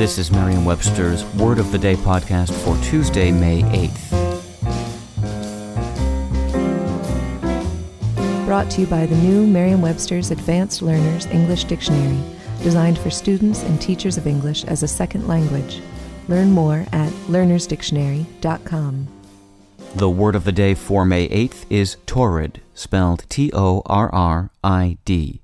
[0.00, 4.06] This is Merriam-Webster's Word of the Day podcast for Tuesday, May 8th.
[8.46, 12.18] Brought to you by the new Merriam-Webster's Advanced Learners English Dictionary,
[12.62, 15.82] designed for students and teachers of English as a second language.
[16.28, 19.06] Learn more at learnersdictionary.com.
[19.96, 24.50] The word of the day for May 8th is torrid, spelled T O R R
[24.64, 25.42] I D.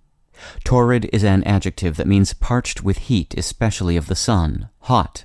[0.65, 5.25] Torrid is an adjective that means parched with heat, especially of the sun, hot.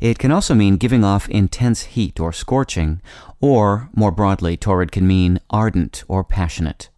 [0.00, 3.00] It can also mean giving off intense heat or scorching,
[3.40, 6.90] or, more broadly, torrid can mean ardent or passionate.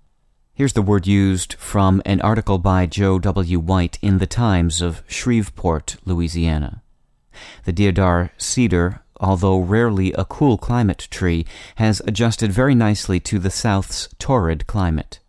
[0.53, 3.59] Here's the word used from an article by Joe W.
[3.59, 6.83] White in the Times of Shreveport, Louisiana.
[7.65, 13.51] The deodar cedar, although rarely a cool climate tree, has adjusted very nicely to the
[13.51, 15.21] South's torrid climate.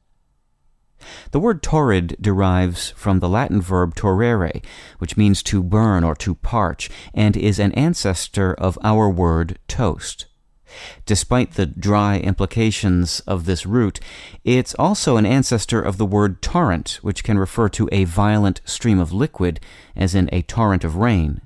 [1.31, 4.61] The word torrid derives from the Latin verb torrere,
[4.99, 10.25] which means to burn or to parch, and is an ancestor of our word toast.
[11.05, 13.99] Despite the dry implications of this root,
[14.43, 18.99] it's also an ancestor of the word torrent, which can refer to a violent stream
[18.99, 19.59] of liquid,
[19.95, 21.41] as in a torrent of rain.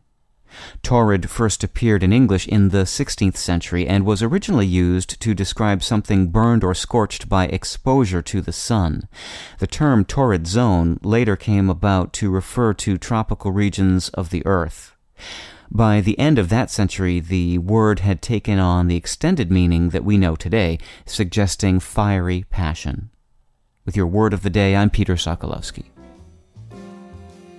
[0.84, 5.82] Torrid first appeared in English in the 16th century and was originally used to describe
[5.82, 9.08] something burned or scorched by exposure to the sun.
[9.60, 14.96] The term torrid zone later came about to refer to tropical regions of the earth.
[15.72, 20.06] By the end of that century, the word had taken on the extended meaning that
[20.06, 23.10] we know today, suggesting fiery passion.
[23.86, 25.95] With your word of the day, I'm Peter Sokolowski.